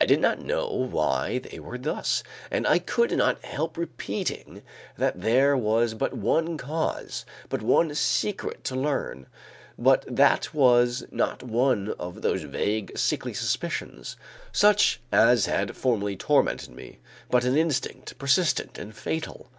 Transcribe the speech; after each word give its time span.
I 0.00 0.04
did 0.06 0.20
not 0.20 0.38
know 0.38 0.68
why 0.68 1.38
they 1.40 1.58
were 1.58 1.76
thus, 1.76 2.22
and 2.52 2.68
I 2.68 2.78
could 2.78 3.10
not 3.10 3.44
help 3.44 3.76
repeating 3.76 4.62
that 4.96 5.20
there 5.20 5.56
was 5.56 5.92
but 5.92 6.14
one 6.14 6.56
cause, 6.56 7.26
but 7.48 7.62
one 7.62 7.92
secret 7.96 8.62
to 8.62 8.76
learn; 8.76 9.26
but 9.76 10.04
that 10.06 10.54
was 10.54 11.04
not 11.10 11.42
one 11.42 11.94
of 11.98 12.22
those 12.22 12.42
vague, 12.44 12.96
sickly 12.96 13.34
suspicions, 13.34 14.16
such 14.52 15.00
as 15.10 15.46
had 15.46 15.74
formerly 15.74 16.14
tormented 16.14 16.70
me, 16.70 17.00
but 17.28 17.42
an 17.42 17.56
instinct, 17.56 18.16
persistent 18.18 18.78
and 18.78 18.94
fatal. 18.94 19.50